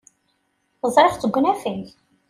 Ẓriɣ-tt 0.95 1.27
deg 1.29 1.35
unafag. 1.39 1.83